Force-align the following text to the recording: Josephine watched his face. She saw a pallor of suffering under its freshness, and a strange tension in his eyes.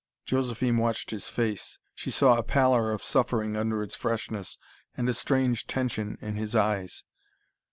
Josephine 0.25 0.77
watched 0.77 1.11
his 1.11 1.27
face. 1.29 1.77
She 1.93 2.09
saw 2.09 2.35
a 2.35 2.41
pallor 2.41 2.91
of 2.91 3.03
suffering 3.03 3.55
under 3.55 3.83
its 3.83 3.93
freshness, 3.93 4.57
and 4.97 5.07
a 5.07 5.13
strange 5.13 5.67
tension 5.67 6.17
in 6.21 6.37
his 6.37 6.55
eyes. 6.55 7.03